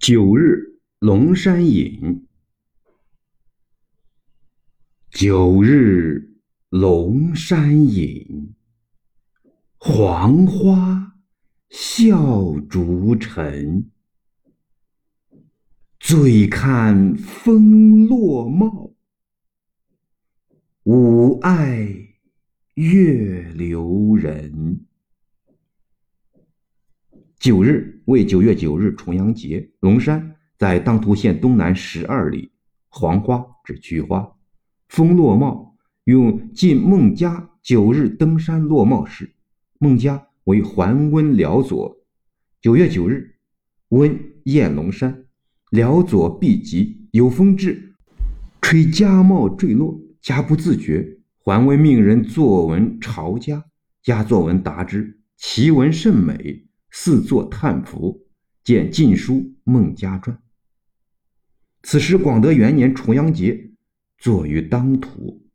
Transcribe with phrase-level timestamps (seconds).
[0.00, 2.26] 九日龙山隐，
[5.10, 6.38] 九日
[6.70, 8.54] 龙山隐，
[9.76, 11.18] 黄花
[11.68, 13.90] 笑逐尘。
[15.98, 18.94] 醉看风落帽，
[20.84, 22.14] 吾爱
[22.72, 24.86] 月留人。
[27.40, 32.52] 九日为九月九日重阳节，龙山在当涂县东南十二里。
[32.90, 34.30] 黄花指菊花，
[34.90, 39.32] 风落帽用晋孟家九日登山落帽时，
[39.78, 41.96] 孟家为桓温辽左。
[42.60, 43.36] 九月九日，
[43.88, 45.24] 温宴龙山。
[45.70, 47.94] 辽左避疾，有风至，
[48.60, 51.20] 吹家帽坠落，家不自觉。
[51.38, 53.64] 桓温命人作文朝家，
[54.02, 58.26] 家作文答之，其文甚美，四作叹服。
[58.62, 60.36] 见《晋书·孟家传》。
[61.82, 63.70] 此时广德元年重阳节，
[64.18, 65.49] 作于当涂。